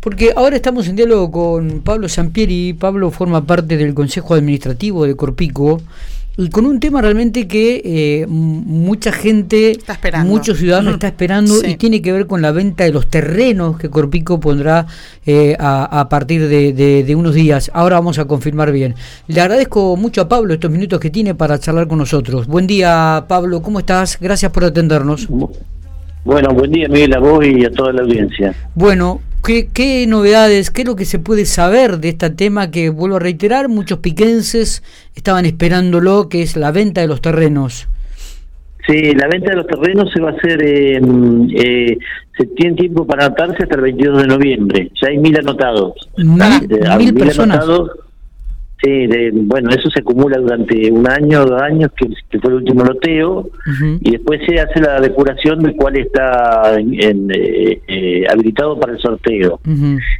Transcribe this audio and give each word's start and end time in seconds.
Porque 0.00 0.32
ahora 0.34 0.56
estamos 0.56 0.88
en 0.88 0.96
diálogo 0.96 1.30
con 1.30 1.82
Pablo 1.82 2.08
Sampieri. 2.08 2.72
Pablo 2.72 3.10
forma 3.10 3.44
parte 3.44 3.76
del 3.76 3.94
Consejo 3.94 4.34
Administrativo 4.34 5.04
de 5.04 5.14
Corpico 5.14 5.80
y 6.36 6.48
con 6.48 6.64
un 6.64 6.80
tema 6.80 7.02
realmente 7.02 7.46
que 7.46 7.82
eh, 7.84 8.26
mucha 8.26 9.12
gente, 9.12 9.76
muchos 10.24 10.56
ciudadanos 10.56 10.94
está 10.94 11.08
esperando 11.08 11.54
y 11.66 11.74
tiene 11.74 12.00
que 12.00 12.12
ver 12.12 12.26
con 12.26 12.40
la 12.40 12.50
venta 12.50 12.84
de 12.84 12.92
los 12.92 13.08
terrenos 13.08 13.76
que 13.76 13.90
Corpico 13.90 14.40
pondrá 14.40 14.86
eh, 15.26 15.54
a, 15.58 16.08
partir 16.08 16.48
de, 16.48 17.14
unos 17.14 17.34
días. 17.34 17.70
Ahora 17.74 17.96
vamos 17.96 18.18
a 18.18 18.24
confirmar 18.24 18.72
bien. 18.72 18.94
Le 19.26 19.40
agradezco 19.40 19.96
mucho 19.96 20.22
a 20.22 20.28
Pablo 20.28 20.54
estos 20.54 20.70
minutos 20.70 20.98
que 20.98 21.10
tiene 21.10 21.34
para 21.34 21.58
charlar 21.58 21.88
con 21.88 21.98
nosotros. 21.98 22.46
Buen 22.46 22.66
día, 22.66 23.24
Pablo, 23.28 23.60
¿cómo 23.60 23.80
estás? 23.80 24.18
Gracias 24.18 24.50
por 24.50 24.64
atendernos. 24.64 25.28
Bueno, 26.24 26.50
buen 26.54 26.70
día 26.70 26.88
Miguel 26.88 27.14
a 27.14 27.18
vos 27.18 27.44
y 27.44 27.64
a 27.64 27.70
toda 27.70 27.92
la 27.92 28.02
audiencia. 28.02 28.54
Bueno, 28.74 29.20
¿qué, 29.42 30.06
novedades, 30.08 30.70
qué 30.70 30.82
es 30.82 30.88
lo 30.88 30.96
que 30.96 31.04
se 31.04 31.18
puede 31.18 31.44
saber 31.44 31.98
de 31.98 32.10
este 32.10 32.30
tema 32.30 32.70
que, 32.70 32.90
vuelvo 32.90 33.16
a 33.16 33.20
reiterar, 33.20 33.68
muchos 33.68 33.98
piquenses 33.98 34.82
estaban 35.14 35.46
esperándolo, 35.46 36.28
que 36.28 36.42
es 36.42 36.56
la 36.56 36.72
venta 36.72 37.00
de 37.00 37.08
los 37.08 37.20
terrenos? 37.20 37.88
Sí, 38.86 39.14
la 39.14 39.28
venta 39.28 39.50
de 39.50 39.56
los 39.56 39.66
terrenos 39.66 40.10
se 40.12 40.20
va 40.20 40.30
a 40.30 40.32
hacer, 40.32 40.58
eh, 40.62 41.98
se 42.36 42.46
tiene 42.56 42.76
tiempo 42.76 43.06
para 43.06 43.26
anotarse 43.26 43.62
hasta 43.62 43.76
el 43.76 43.82
22 43.82 44.22
de 44.22 44.26
noviembre, 44.26 44.90
ya 45.00 45.08
hay 45.08 45.18
mil 45.18 45.38
anotados. 45.38 45.94
Mil, 46.16 47.14
personas. 47.14 47.64
Sí, 48.82 49.06
de, 49.06 49.30
bueno, 49.34 49.68
eso 49.70 49.90
se 49.90 50.00
acumula 50.00 50.38
durante 50.38 50.90
un 50.90 51.06
año, 51.06 51.44
dos 51.44 51.60
años, 51.60 51.90
que, 51.94 52.38
fue 52.38 52.50
el 52.50 52.56
último 52.56 52.82
loteo, 52.82 53.50
y 54.00 54.12
después 54.12 54.40
se 54.46 54.58
hace 54.58 54.80
la 54.80 54.98
depuración 55.00 55.58
del 55.58 55.76
cual 55.76 55.98
está 55.98 56.78
en, 56.78 57.30
eh, 57.30 57.82
eh, 57.86 58.24
habilitado 58.30 58.80
para 58.80 58.92
el 58.92 58.98
sorteo. 58.98 59.60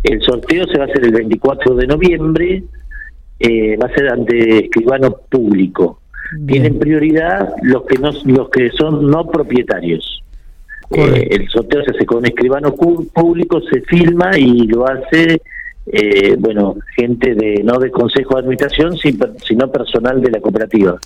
El 0.05 0.21
sorteo 0.21 0.67
se 0.67 0.79
va 0.79 0.85
a 0.85 0.89
hacer 0.89 1.05
el 1.05 1.13
24 1.13 1.75
de 1.75 1.87
noviembre, 1.87 2.63
eh, 3.39 3.79
va 3.79 3.87
a 3.87 3.95
ser 3.95 4.11
ante 4.11 4.65
escribano 4.65 5.17
público. 5.31 6.01
Tienen 6.47 6.79
prioridad 6.79 7.55
los 7.63 7.85
que 7.85 7.99
no 7.99 8.13
los 8.27 8.51
que 8.51 8.71
son 8.73 9.11
no 9.11 9.27
propietarios. 9.27 10.23
el 10.91 11.49
sorteo 11.49 11.83
se 11.83 11.93
hace 11.93 12.05
con 12.05 12.27
escribano 12.27 12.75
público, 12.75 13.63
se 13.63 13.81
filma 13.83 14.37
y 14.37 14.67
lo 14.67 14.87
hace 14.87 15.41
eh, 15.93 16.37
bueno, 16.39 16.77
gente 16.97 17.35
de 17.35 17.63
no 17.65 17.79
de 17.79 17.91
consejo 17.91 18.35
de 18.35 18.41
administración, 18.41 18.97
sino 18.97 19.71
personal 19.71 20.21
de 20.21 20.31
la 20.31 20.41
cooperativa. 20.41 20.97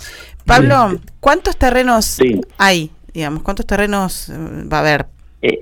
Pablo, 0.44 0.98
¿cuántos 1.20 1.56
terrenos 1.56 2.18
hay? 2.58 2.90
Digamos, 3.12 3.42
¿cuántos 3.42 3.66
terrenos 3.66 4.28
eh, 4.28 4.34
va 4.70 4.78
a 4.78 4.80
haber? 4.80 5.06
Eh, 5.40 5.60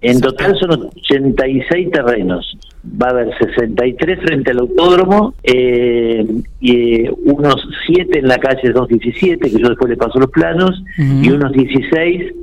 en, 0.00 0.20
total 0.20 0.56
son 0.58 0.90
86 0.96 1.90
terrenos. 1.90 2.58
Va 2.84 3.08
a 3.08 3.10
haber 3.10 3.30
63 3.38 4.20
frente 4.20 4.50
al 4.50 4.58
autódromo 4.58 5.34
y 5.42 7.08
unos 7.08 7.66
7 7.86 8.18
en 8.18 8.28
la 8.28 8.38
calle 8.38 8.70
217, 8.70 9.50
que 9.50 9.58
yo 9.58 9.68
después 9.68 9.90
le 9.90 9.96
paso 9.96 10.18
los 10.18 10.30
planos, 10.30 10.82
y 10.98 11.30
unos 11.30 11.52
16 11.52 12.34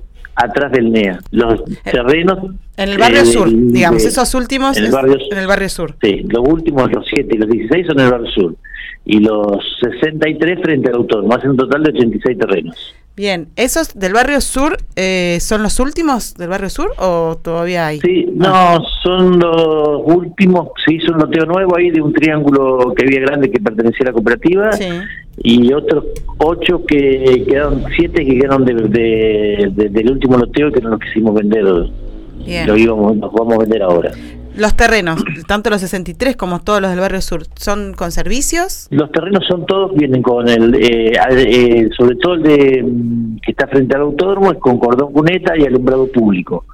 atrás 0.44 0.72
del 0.72 0.92
NEA. 0.92 1.20
Los 1.32 1.60
eh, 1.62 1.92
terrenos... 1.92 2.40
En 2.78 2.90
el 2.90 2.98
barrio 2.98 3.26
sur, 3.26 3.50
digamos, 3.52 4.04
esos 4.04 4.34
últimos 4.34 4.76
en 4.78 4.86
el, 4.86 4.92
barrio, 4.92 5.18
en 5.30 5.38
el 5.38 5.46
barrio 5.46 5.70
sur. 5.70 5.96
Sí, 6.02 6.24
los 6.30 6.48
últimos, 6.48 6.92
los 6.92 7.06
7 7.08 7.28
y 7.30 7.38
los 7.38 7.50
16 7.50 7.88
son 7.88 8.00
en 8.00 8.06
el 8.06 8.12
barrio 8.12 8.32
sur. 8.32 8.56
Y 9.06 9.20
los 9.20 9.58
63 9.82 10.60
frente 10.62 10.90
al 10.90 10.96
autor, 10.96 11.26
más 11.26 11.44
en 11.44 11.52
un 11.52 11.58
total 11.58 11.84
de 11.84 11.92
86 11.92 12.38
terrenos. 12.40 12.96
Bien, 13.16 13.50
¿esos 13.58 13.94
del 13.94 14.14
barrio 14.14 14.40
sur 14.40 14.78
eh, 14.96 15.38
son 15.42 15.64
los 15.64 15.80
últimos 15.80 16.34
del 16.36 16.48
barrio 16.48 16.70
sur 16.70 16.94
o 16.98 17.38
todavía 17.44 17.88
hay? 17.88 18.00
Sí, 18.00 18.26
no, 18.34 18.82
son 19.04 19.38
los 19.38 20.02
últimos. 20.06 20.70
Se 20.86 20.96
hizo 20.96 21.12
un 21.12 21.20
loteo 21.20 21.46
nuevo 21.46 21.78
ahí 21.78 21.92
de 21.92 22.02
un 22.02 22.14
triángulo 22.14 22.94
que 22.96 23.06
había 23.06 23.20
grande 23.20 23.52
que 23.52 23.60
pertenecía 23.60 24.06
a 24.06 24.06
la 24.06 24.14
cooperativa 24.14 24.72
y 25.38 25.74
otros 25.74 26.06
ocho 26.38 26.84
que 26.86 27.44
quedaron, 27.48 27.84
siete 27.96 28.26
que 28.26 28.40
quedaron 28.40 28.66
de, 28.66 29.72
del 29.74 30.12
último 30.12 30.38
loteo 30.38 30.72
que 30.72 30.82
no 30.82 30.90
los 30.90 31.00
quisimos 31.00 31.34
vender. 31.36 31.66
Bien. 32.46 32.68
Lo 32.68 32.76
íbamos, 32.76 33.16
nos 33.18 33.32
vamos 33.34 33.56
a 33.56 33.58
vender 33.60 33.84
ahora. 33.84 34.12
Los 34.56 34.76
terrenos, 34.76 35.24
tanto 35.48 35.70
los 35.70 35.80
63 35.82 36.36
como 36.36 36.60
todos 36.60 36.82
los 36.82 36.92
del 36.92 37.00
barrio 37.00 37.22
sur, 37.22 37.44
¿son 37.56 37.94
con 37.94 38.12
servicios? 38.12 38.88
Los 38.90 39.12
terrenos 39.12 39.46
son 39.48 39.66
todos, 39.66 39.94
vienen 39.96 40.22
con 40.22 40.50
el, 40.50 40.76
eh, 40.76 41.14
eh, 41.14 41.90
sobre 41.98 42.16
todo 42.18 42.34
el 42.34 42.44
de 42.44 42.84
mm, 42.84 43.38
que 43.38 43.52
está 43.52 43.68
frente 43.68 43.96
al 43.96 44.02
autódromo, 44.02 44.52
es 44.52 44.58
con 44.58 44.78
cordón 44.78 45.14
cuneta 45.14 45.58
y 45.58 45.66
alumbrado 45.66 46.08
público. 46.08 46.66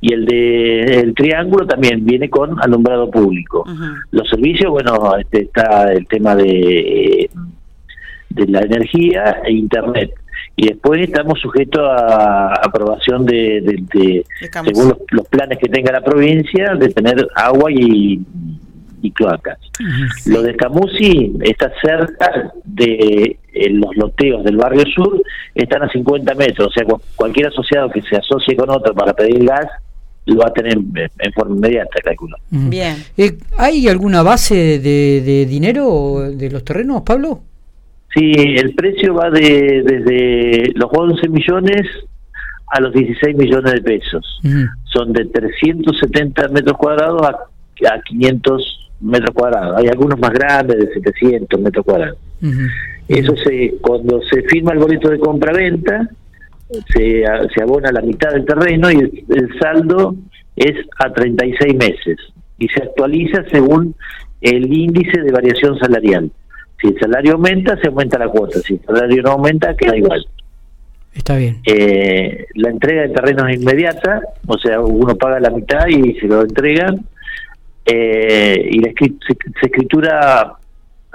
Y 0.00 0.14
el 0.14 0.24
de 0.24 1.00
el 1.00 1.14
triángulo 1.14 1.66
también 1.66 2.04
viene 2.04 2.30
con 2.30 2.58
alumbrado 2.62 3.10
público. 3.10 3.64
Los 4.10 4.28
servicios, 4.28 4.70
bueno, 4.70 5.16
este, 5.16 5.42
está 5.42 5.92
el 5.92 6.06
tema 6.06 6.36
de, 6.36 7.28
de 8.36 8.46
la 8.46 8.60
energía 8.60 9.40
e 9.44 9.52
internet 9.52 10.12
y 10.56 10.68
después 10.68 11.02
estamos 11.02 11.38
sujetos 11.40 11.82
a 11.82 12.54
aprobación 12.64 13.26
de, 13.26 14.24
según 14.64 14.96
los, 15.10 15.28
planes 15.28 15.58
que 15.58 15.68
tenga 15.68 15.92
la 15.92 16.00
provincia 16.00 16.74
de 16.74 16.88
tener 16.88 17.28
agua 17.34 17.70
y, 17.70 18.22
cloacas. 19.14 19.58
Lo 20.26 20.42
de 20.42 20.56
Camusi 20.56 21.32
está 21.42 21.70
cerca 21.80 22.52
de 22.64 23.38
eh, 23.52 23.70
los 23.70 23.96
loteos 23.96 24.42
del 24.42 24.56
barrio 24.56 24.82
sur, 24.92 25.22
están 25.54 25.84
a 25.84 25.88
50 25.88 26.34
metros, 26.34 26.68
o 26.68 26.72
sea, 26.72 26.84
cualquier 27.14 27.46
asociado 27.46 27.88
que 27.90 28.02
se 28.02 28.16
asocie 28.16 28.56
con 28.56 28.68
otro 28.68 28.92
para 28.94 29.12
pedir 29.12 29.44
gas 29.44 29.66
lo 30.24 30.38
va 30.38 30.48
a 30.48 30.52
tener 30.52 30.72
en, 30.72 31.32
forma 31.34 31.54
inmediata, 31.54 32.00
calculo. 32.02 32.36
Bien. 32.50 32.96
Eh, 33.16 33.38
¿Hay 33.58 33.86
alguna 33.86 34.24
base 34.24 34.80
de, 34.80 35.22
de 35.24 35.46
dinero 35.46 36.32
de 36.32 36.50
los 36.50 36.64
terrenos, 36.64 37.02
Pablo? 37.02 37.42
Sí, 38.16 38.32
el 38.34 38.74
precio 38.74 39.14
va 39.14 39.28
de 39.28 39.82
desde 39.84 40.72
los 40.74 40.88
11 40.90 41.28
millones 41.28 41.82
a 42.68 42.80
los 42.80 42.92
16 42.94 43.36
millones 43.36 43.74
de 43.74 43.82
pesos. 43.82 44.40
Son 44.84 45.12
de 45.12 45.26
370 45.26 46.48
metros 46.48 46.78
cuadrados 46.78 47.20
a, 47.22 47.94
a, 47.94 48.00
500 48.00 48.90
metros 49.02 49.34
cuadrados. 49.34 49.76
Hay 49.76 49.88
algunos 49.88 50.18
más 50.18 50.30
grandes 50.30 50.78
de 50.78 50.94
700 50.94 51.60
metros 51.60 51.84
cuadrados. 51.84 52.18
Eso 53.06 53.36
se 53.36 53.74
cuando 53.82 54.22
se 54.22 54.42
firma 54.44 54.72
el 54.72 54.78
boleto 54.78 55.10
de 55.10 55.18
compra-venta, 55.18 56.08
se, 56.88 57.22
se 57.54 57.62
abona 57.62 57.92
la 57.92 58.00
mitad 58.00 58.30
del 58.32 58.46
terreno 58.46 58.90
y 58.90 58.94
el, 58.94 59.24
el 59.28 59.58
saldo 59.60 60.16
es 60.56 60.74
a 60.98 61.12
36 61.12 61.74
meses 61.76 62.16
y 62.58 62.66
se 62.68 62.82
actualiza 62.82 63.44
según 63.50 63.94
el 64.40 64.72
índice 64.72 65.20
de 65.20 65.30
variación 65.30 65.78
salarial. 65.78 66.30
Si 66.80 66.88
el 66.88 66.98
salario 66.98 67.34
aumenta, 67.34 67.76
se 67.80 67.88
aumenta 67.88 68.18
la 68.18 68.28
cuota. 68.28 68.60
Si 68.60 68.74
el 68.74 68.80
salario 68.84 69.22
no 69.22 69.32
aumenta, 69.32 69.74
queda 69.74 69.96
igual. 69.96 70.26
Está 71.14 71.36
bien. 71.36 71.60
Eh, 71.64 72.46
la 72.54 72.70
entrega 72.70 73.02
de 73.02 73.08
terreno 73.08 73.48
es 73.48 73.56
inmediata, 73.56 74.20
o 74.46 74.58
sea, 74.58 74.80
uno 74.80 75.16
paga 75.16 75.40
la 75.40 75.50
mitad 75.50 75.86
y 75.88 76.14
se 76.14 76.26
lo 76.26 76.42
entregan. 76.42 77.06
Eh, 77.86 78.68
y 78.70 78.80
la 78.80 78.90
se, 78.98 79.66
escritura 79.66 80.54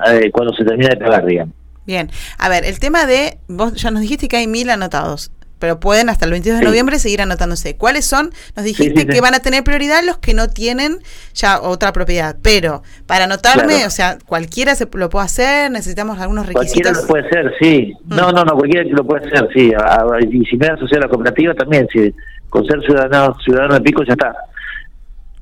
eh, 0.08 0.32
cuando 0.32 0.54
se 0.54 0.64
termina 0.64 0.90
de 0.90 0.98
pagar, 0.98 1.26
digamos. 1.26 1.54
Bien. 1.86 2.10
A 2.38 2.50
ver, 2.50 2.66
el 2.66 2.80
tema 2.80 3.06
de. 3.06 3.38
Vos 3.48 3.74
ya 3.74 3.92
nos 3.92 4.02
dijiste 4.02 4.28
que 4.28 4.38
hay 4.38 4.48
mil 4.48 4.70
anotados 4.70 5.32
pero 5.62 5.80
pueden 5.80 6.10
hasta 6.10 6.26
el 6.26 6.32
22 6.32 6.60
de 6.60 6.66
noviembre 6.66 6.98
seguir 6.98 7.22
anotándose. 7.22 7.78
¿Cuáles 7.78 8.04
son? 8.04 8.32
Nos 8.56 8.66
dijiste 8.66 9.06
que 9.06 9.22
van 9.22 9.36
a 9.36 9.42
tener 9.42 9.64
prioridad 9.64 10.04
los 10.04 10.18
que 10.18 10.34
no 10.34 10.50
tienen 10.50 10.98
ya 11.36 11.62
otra 11.62 11.94
propiedad, 11.94 12.36
pero 12.42 12.82
para 13.06 13.26
anotarme, 13.26 13.86
o 13.86 13.92
sea, 13.92 14.18
cualquiera 14.26 14.74
se 14.74 14.88
lo 14.92 15.10
puede 15.10 15.26
hacer, 15.26 15.70
necesitamos 15.70 16.20
algunos 16.20 16.48
requisitos. 16.48 16.82
Cualquiera 16.82 17.02
lo 17.02 17.08
puede 17.08 17.28
hacer, 17.28 17.54
sí. 17.62 17.94
Mm. 18.06 18.16
No, 18.16 18.32
no, 18.32 18.44
no, 18.44 18.56
cualquiera 18.56 18.90
lo 18.90 19.06
puede 19.06 19.28
hacer, 19.28 19.48
sí. 19.54 19.72
y 20.32 20.46
si 20.46 20.58
me 20.58 20.66
asociado 20.66 21.04
a 21.04 21.06
la 21.06 21.10
cooperativa 21.10 21.54
también, 21.54 21.88
si 21.94 22.12
con 22.50 22.66
ser 22.66 22.82
ciudadano, 22.82 23.38
ciudadano 23.46 23.76
de 23.76 23.82
Pico 23.82 24.04
ya 24.04 24.14
está. 24.14 24.36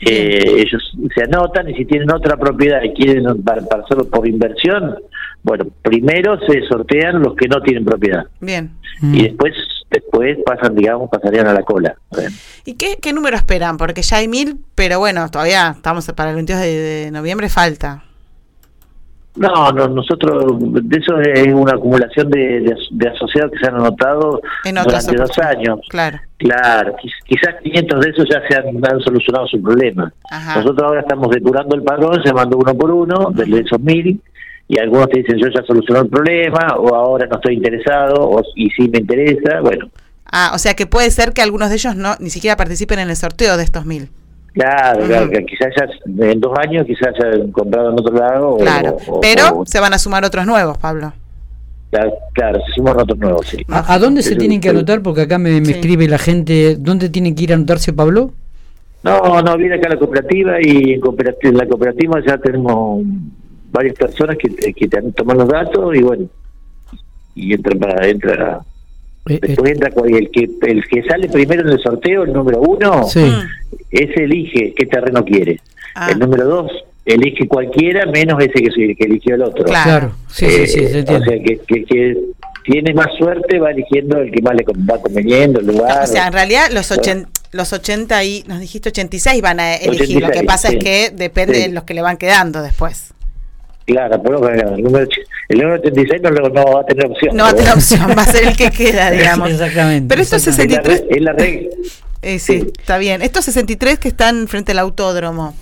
Eh, 0.01 0.63
ellos 0.65 0.97
se 1.15 1.23
anotan 1.23 1.69
y 1.69 1.75
si 1.75 1.85
tienen 1.85 2.11
otra 2.11 2.35
propiedad 2.35 2.81
y 2.83 2.93
quieren 2.93 3.41
para, 3.41 3.61
para 3.61 3.83
hacerlo 3.83 4.09
por 4.09 4.27
inversión, 4.27 4.95
bueno, 5.43 5.65
primero 5.81 6.37
se 6.45 6.61
sortean 6.67 7.21
los 7.21 7.35
que 7.35 7.47
no 7.47 7.61
tienen 7.61 7.85
propiedad. 7.85 8.25
Bien. 8.41 8.71
Y 9.01 9.23
después 9.23 9.53
después 9.89 10.37
pasan, 10.45 10.75
digamos, 10.75 11.09
pasarían 11.09 11.47
a 11.47 11.53
la 11.53 11.63
cola. 11.63 11.95
¿Y 12.65 12.75
qué, 12.75 12.97
qué 13.01 13.13
número 13.13 13.35
esperan? 13.35 13.77
Porque 13.77 14.01
ya 14.01 14.17
hay 14.17 14.27
mil, 14.27 14.57
pero 14.75 14.99
bueno, 14.99 15.29
todavía 15.29 15.73
estamos 15.75 16.05
para 16.13 16.29
el 16.29 16.35
22 16.35 16.61
de, 16.61 17.09
noviembre, 17.11 17.49
falta. 17.49 18.03
No, 19.35 19.71
no, 19.71 19.87
nosotros, 19.87 20.57
de 20.59 20.97
eso 20.97 21.17
es 21.21 21.53
una 21.53 21.73
acumulación 21.73 22.29
de, 22.29 22.75
de, 22.91 23.09
asociados 23.09 23.51
que 23.51 23.59
se 23.59 23.67
han 23.67 23.75
anotado 23.75 24.41
durante 24.65 25.15
dos 25.15 25.39
años. 25.39 25.79
Claro. 25.87 26.19
Claro, 26.37 26.95
quizás 27.25 27.55
500 27.63 27.99
de 27.99 28.09
esos 28.09 28.25
ya 28.29 28.41
se 28.47 28.55
han, 28.55 28.99
solucionado 29.01 29.47
su 29.47 29.61
problema. 29.61 30.11
Nosotros 30.55 30.83
ahora 30.83 31.01
estamos 31.01 31.29
depurando 31.29 31.75
el 31.75 31.83
padrón, 31.83 32.21
llamando 32.23 32.57
uno 32.57 32.73
por 32.75 32.91
uno, 32.91 33.31
de 33.31 33.59
esos 33.59 33.79
mil, 33.79 34.21
y 34.69 34.77
algunos 34.77 35.09
te 35.09 35.19
dicen 35.19 35.37
yo 35.39 35.47
ya 35.47 35.63
solucionó 35.65 36.01
el 36.01 36.09
problema 36.09 36.75
o 36.77 36.95
ahora 36.95 37.25
no 37.25 37.35
estoy 37.35 37.55
interesado 37.55 38.29
o 38.29 38.41
y 38.55 38.69
sí 38.69 38.87
me 38.87 38.99
interesa, 38.99 39.61
bueno. 39.61 39.89
Ah, 40.31 40.51
o 40.53 40.59
sea 40.59 40.75
que 40.75 40.85
puede 40.85 41.09
ser 41.09 41.33
que 41.33 41.41
algunos 41.41 41.69
de 41.69 41.75
ellos 41.75 41.95
no 41.95 42.15
ni 42.19 42.29
siquiera 42.29 42.55
participen 42.55 42.99
en 42.99 43.09
el 43.09 43.15
sorteo 43.15 43.57
de 43.57 43.63
estos 43.63 43.85
mil. 43.85 44.09
Claro, 44.53 45.05
claro, 45.05 45.29
que 45.29 45.45
quizás 45.45 45.69
ya 45.75 45.87
en 46.31 46.39
dos 46.39 46.53
años 46.59 46.85
quizás 46.85 47.13
hayan 47.23 47.51
comprado 47.51 47.91
en 47.91 47.99
otro 47.99 48.15
lado. 48.15 48.57
Claro, 48.57 48.97
pero 49.21 49.63
se 49.65 49.79
van 49.79 49.93
a 49.93 49.97
sumar 49.97 50.23
otros 50.23 50.45
nuevos, 50.45 50.77
Pablo. 50.77 51.13
Claro, 51.89 52.59
se 52.67 52.73
suman 52.75 52.99
otros 52.99 53.17
nuevos, 53.17 53.47
sí. 53.47 53.65
¿A, 53.69 53.97
dónde 53.97 54.21
se 54.21 54.35
tienen 54.35 54.61
que 54.61 54.69
anotar? 54.69 55.01
Porque 55.01 55.21
acá 55.21 55.39
me, 55.39 55.57
escribe 55.57 56.07
la 56.07 56.19
gente, 56.19 56.75
¿dónde 56.77 57.09
tienen 57.09 57.33
que 57.33 57.45
ir 57.45 57.51
a 57.51 57.55
anotarse, 57.55 57.93
Pablo? 57.93 58.33
No, 59.01 59.41
no, 59.41 59.57
viene 59.57 59.75
acá 59.75 59.87
a 59.87 59.93
la 59.93 59.97
cooperativa 59.97 60.61
y 60.61 60.93
en, 60.93 61.01
la 61.57 61.67
cooperativa 61.67 62.21
ya 62.25 62.37
tenemos 62.37 63.01
varias 63.71 63.95
personas 63.95 64.37
que, 64.37 64.73
que 64.73 64.87
te 64.87 64.97
han 64.97 65.11
tomado 65.13 65.39
los 65.41 65.49
datos 65.49 65.95
y 65.95 66.01
bueno, 66.01 66.27
y 67.35 67.53
entra 67.53 67.77
para, 67.77 68.07
entra 68.07 68.61
eh, 69.29 69.35
eh. 69.35 69.39
Después 69.41 69.71
entra 69.71 69.89
el 70.07 70.31
que 70.31 70.49
el 70.61 70.87
que 70.87 71.03
sale 71.03 71.29
primero 71.29 71.61
en 71.61 71.69
el 71.69 71.79
sorteo, 71.79 72.23
el 72.23 72.33
número 72.33 72.61
uno, 72.61 73.05
ese 73.05 74.23
elige 74.23 74.73
qué 74.75 74.85
terreno 74.85 75.23
quiere. 75.23 75.59
Ah. 75.95 76.09
El 76.11 76.19
número 76.19 76.45
dos 76.45 76.71
elige 77.05 77.47
cualquiera 77.47 78.05
menos 78.07 78.41
ese 78.41 78.53
que, 78.53 78.95
que 78.95 79.05
eligió 79.05 79.35
el 79.35 79.43
otro. 79.43 79.65
Claro, 79.65 80.13
sí, 80.29 80.49
sí, 80.49 80.67
sí, 80.67 80.79
eh, 80.79 81.05
O 81.07 81.19
sea, 81.19 81.37
que, 81.43 81.59
que, 81.67 82.17
tiene 82.63 82.93
más 82.93 83.07
suerte 83.17 83.57
va 83.57 83.71
eligiendo 83.71 84.17
el 84.17 84.31
que 84.31 84.41
más 84.41 84.53
le 84.55 84.63
va 84.63 85.01
conveniendo, 85.01 85.59
el 85.59 85.67
lugar. 85.67 86.03
O 86.03 86.07
sea, 86.07 86.27
en 86.27 86.33
realidad 86.33 86.69
los 86.71 86.91
80 86.91 87.29
los 87.51 87.73
80 87.73 88.23
y 88.23 88.43
nos 88.47 88.59
dijiste 88.59 88.89
86 88.89 89.41
van 89.41 89.59
a 89.59 89.75
elegir. 89.75 90.21
lo 90.21 90.29
que 90.29 90.43
pasa 90.43 90.69
es 90.69 90.83
que 90.83 91.11
depende 91.11 91.59
de 91.59 91.69
los 91.69 91.83
que 91.83 91.93
le 91.93 92.01
van 92.01 92.17
quedando 92.17 92.61
después. 92.61 93.13
Claro, 93.89 94.21
pero 94.21 94.47
el 94.47 94.83
número, 94.83 95.07
el 95.47 95.57
número 95.57 95.81
86 95.81 96.21
no, 96.21 96.29
no, 96.29 96.73
va 96.73 96.81
a 96.81 96.85
tener 96.85 97.07
opción. 97.07 97.35
No 97.35 97.43
va 97.43 97.49
a 97.49 97.55
tener 97.55 97.73
opción, 97.73 98.07
va 98.15 98.21
a 98.21 98.25
ser 98.25 98.47
el 98.49 98.55
que 98.55 98.69
queda, 98.69 99.09
digamos. 99.11 99.49
Exactamente. 99.49 100.07
Pero 100.07 100.21
estos 100.21 100.43
63. 100.43 101.05
Es 101.09 101.21
la, 101.23 101.33
regla. 101.33 101.69
Eh, 102.21 102.37
sí, 102.37 102.71
está 102.77 102.99
bien. 102.99 103.23
Estos 103.23 103.45
63 103.45 103.97
que 103.97 104.09
están 104.09 104.47
frente 104.47 104.73
al 104.73 104.79
autódromo. 104.79 105.55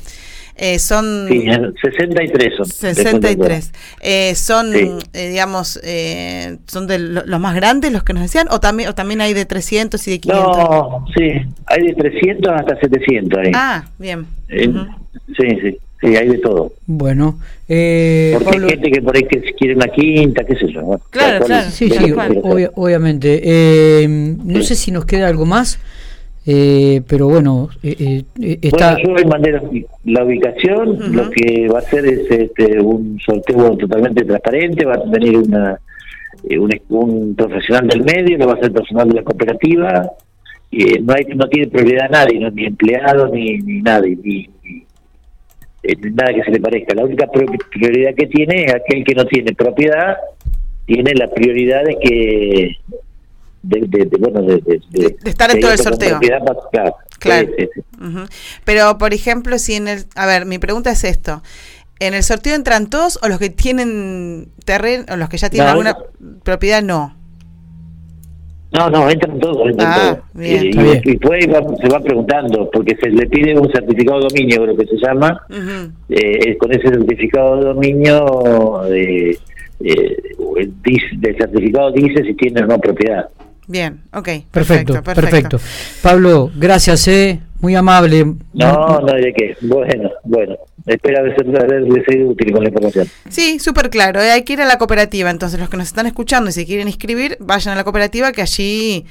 Eh, 0.58 0.80
son 0.80 1.28
sí, 1.30 1.46
63 1.84 2.56
son 2.58 2.66
63 2.66 3.74
eh, 4.02 4.34
son 4.34 4.74
eh, 4.74 5.30
digamos 5.30 5.80
eh, 5.84 6.58
son 6.66 6.88
de 6.88 6.98
los 6.98 7.40
más 7.40 7.54
grandes 7.54 7.92
los 7.92 8.02
que 8.04 8.14
nos 8.14 8.24
decían 8.24 8.48
o 8.50 8.60
también 8.60 8.90
o 8.90 8.96
también 8.96 9.22
hay 9.22 9.36
de 9.36 9.46
300 9.46 10.08
y 10.08 10.12
de 10.12 10.20
500 10.20 10.58
no 10.58 11.06
sí 11.16 11.32
hay 11.68 11.86
de 11.86 11.94
300 11.94 12.54
hasta 12.56 12.80
700 12.80 13.38
ahí 13.38 13.52
ah 13.54 13.86
bien 14.00 14.26
sí 14.48 15.48
sí 15.62 15.78
Sí, 16.00 16.16
hay 16.16 16.28
de 16.28 16.38
todo. 16.38 16.74
Bueno, 16.86 17.40
eh, 17.68 18.38
porque 18.44 18.58
hay 18.58 18.70
gente 18.70 18.92
que 18.92 19.02
por 19.02 19.16
ahí 19.16 19.24
que 19.24 19.42
quiere 19.54 19.76
una 19.76 19.88
quinta, 19.88 20.44
qué 20.44 20.56
sé 20.56 20.72
yo. 20.72 21.00
Claro, 21.10 21.46
claro. 21.46 21.70
Sí, 21.72 21.90
sí, 21.90 22.14
obviamente. 22.76 23.42
Eh, 23.44 24.08
no 24.08 24.62
sé 24.62 24.76
si 24.76 24.92
nos 24.92 25.06
queda 25.06 25.28
algo 25.28 25.46
más, 25.46 25.80
eh, 26.46 27.02
pero 27.08 27.28
bueno, 27.30 27.70
eh, 27.82 28.24
eh 28.40 28.60
está... 28.62 28.94
Bueno, 29.04 29.20
yo 29.22 29.28
mandé 29.28 29.60
la, 30.06 30.24
ubicación, 30.24 31.16
lo 31.16 31.32
que 31.32 31.68
va 31.68 31.80
a 31.80 31.82
ser 31.82 32.06
es 32.06 32.30
este, 32.30 32.80
un 32.80 33.20
sorteo 33.20 33.76
totalmente 33.78 34.24
transparente, 34.24 34.86
va 34.86 34.96
a 34.96 35.04
venir 35.10 35.36
una, 35.38 35.80
un, 36.44 36.80
un, 36.90 37.36
profesional 37.36 37.88
del 37.88 38.04
medio, 38.04 38.38
que 38.38 38.46
va 38.46 38.54
a 38.54 38.60
ser 38.60 38.72
personal 38.72 39.10
de 39.10 39.16
la 39.16 39.24
cooperativa, 39.24 40.12
no 41.02 41.14
hay 41.14 41.26
no 41.36 41.48
tiene 41.48 41.68
prioridad 41.68 42.10
nadie, 42.12 42.52
ni 42.52 42.66
empleado, 42.66 43.30
ni, 43.30 43.58
ni 43.58 43.82
nadie, 43.82 44.18
ni 44.24 44.50
eh, 45.88 45.96
nada 46.14 46.34
que 46.34 46.44
se 46.44 46.52
le 46.52 46.60
parezca. 46.60 46.96
La 46.96 47.06
única 47.06 47.28
prioridad 47.28 48.14
que 48.16 48.28
tiene 48.28 48.66
es 48.66 48.74
aquel 48.74 49.04
que 49.04 49.16
no 49.16 49.26
tiene 49.26 49.54
propiedad, 49.54 50.18
tiene 50.86 51.14
la 51.16 51.30
prioridad 51.30 51.84
de 51.84 51.98
que 52.00 52.78
de, 53.64 54.10
bueno 54.20 54.42
de, 54.42 54.80
estar 55.26 55.52
en 55.52 55.60
todo 55.60 55.72
el 55.72 55.78
sorteo. 55.78 56.20
claro. 57.20 57.50
Pero, 58.64 58.98
por 58.98 59.14
ejemplo, 59.14 59.58
si 59.60 59.76
en 59.76 59.88
el... 59.88 60.06
A 60.16 60.26
ver, 60.26 60.46
mi 60.46 60.60
pregunta 60.60 60.92
es 60.92 61.04
esto. 61.04 61.42
¿En 62.00 62.14
el 62.14 62.24
sorteo 62.24 62.56
entran 62.56 62.90
todos 62.90 63.20
o 63.24 63.28
los 63.28 63.40
que 63.40 63.50
tienen 63.50 64.50
terreno, 64.66 65.06
o 65.10 65.16
los 65.16 65.30
que 65.30 65.38
ya 65.38 65.50
tienen 65.50 65.70
alguna 65.70 65.98
propiedad, 66.44 66.84
no? 66.84 67.17
No, 68.72 68.90
no, 68.90 69.10
entran 69.10 69.40
todos, 69.40 69.70
entran 69.70 69.90
ah, 69.90 70.20
y, 70.36 70.72
después 70.72 71.46
se 71.46 71.90
va 71.90 72.00
preguntando, 72.02 72.70
porque 72.70 72.98
se 72.98 73.10
le 73.10 73.26
pide 73.28 73.58
un 73.58 73.72
certificado 73.72 74.20
de 74.20 74.28
dominio, 74.28 74.64
creo 74.64 74.78
que 74.78 74.86
se 74.88 74.98
llama. 74.98 75.42
Eh, 76.10 76.58
con 76.58 76.72
ese 76.74 76.90
certificado 76.90 77.58
de 77.58 77.66
dominio, 77.66 78.86
eh, 78.92 79.38
eh, 79.80 80.18
el, 80.58 80.74
certificado 81.38 81.92
dice 81.92 82.24
si 82.24 82.34
tiene 82.34 82.64
o 82.64 82.68
no 82.68 82.78
propiedad. 82.80 83.30
Bien, 83.68 84.00
ok. 84.14 84.30
Perfecto, 84.52 85.02
perfecto. 85.04 85.60
Pablo, 86.02 86.52
gracias, 86.56 87.08
eh, 87.08 87.40
muy 87.60 87.76
amable. 87.76 88.26
No, 88.54 89.00
no, 89.00 89.14
de 89.14 89.34
qué. 89.34 89.58
Bueno, 89.62 90.12
bueno. 90.24 90.56
Espera 90.86 91.22
de 91.22 91.36
ser, 91.36 91.46
ser 92.06 92.24
útil 92.24 92.54
con 92.54 92.64
la 92.64 92.70
información. 92.70 93.08
Sí, 93.28 93.60
súper 93.60 93.90
claro. 93.90 94.22
Eh, 94.22 94.32
hay 94.32 94.44
que 94.44 94.54
ir 94.54 94.62
a 94.62 94.66
la 94.66 94.78
cooperativa. 94.78 95.30
Entonces, 95.30 95.60
los 95.60 95.70
que 95.70 95.76
nos 95.76 95.88
están 95.88 96.06
escuchando 96.06 96.50
y 96.50 96.54
se 96.54 96.66
quieren 96.66 96.88
inscribir, 96.88 97.36
vayan 97.42 97.74
a 97.74 97.76
la 97.76 97.84
cooperativa 97.84 98.32
que 98.32 98.42
allí, 98.42 99.06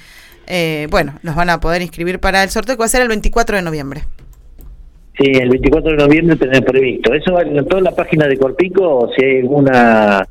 eh, 0.47 0.87
bueno, 0.91 1.19
nos 1.23 1.37
van 1.37 1.51
a 1.51 1.61
poder 1.61 1.83
inscribir 1.83 2.19
para 2.19 2.43
el 2.43 2.49
sorteo 2.49 2.77
que 2.77 2.81
va 2.81 2.87
a 2.87 2.89
ser 2.89 3.03
el 3.03 3.09
24 3.09 3.57
de 3.57 3.63
noviembre. 3.63 4.05
Sí, 5.19 5.31
el 5.33 5.51
24 5.51 5.91
de 5.91 5.97
noviembre 5.99 6.37
tenemos 6.37 6.63
previsto. 6.63 7.13
Eso 7.13 7.33
va 7.33 7.43
en 7.43 7.67
toda 7.67 7.83
la 7.83 7.91
página 7.91 8.27
de 8.27 8.39
Corpico, 8.39 9.11
si 9.15 9.25
hay 9.25 9.41
alguna 9.41 10.27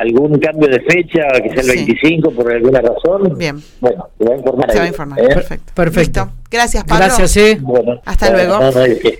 algún 0.00 0.38
cambio 0.38 0.68
de 0.68 0.80
fecha, 0.80 1.22
que 1.42 1.50
sea 1.50 1.60
el 1.60 1.68
25 1.68 2.30
por 2.30 2.52
alguna 2.52 2.80
razón. 2.80 3.36
Bien. 3.36 3.56
Bueno, 3.80 4.08
se 4.18 4.24
va 4.24 4.34
a 4.34 4.36
informar. 4.36 4.70
Se 4.72 4.78
va 4.78 4.84
a 4.84 4.88
informar. 4.88 5.20
¿eh? 5.20 5.28
Perfecto. 5.28 5.72
Perfecto. 5.74 6.32
Gracias, 6.50 6.84
Pablo. 6.84 7.04
Gracias, 7.04 7.36
eh. 7.36 7.58
Bueno, 7.60 8.00
Hasta 8.04 8.30
luego. 8.30 8.58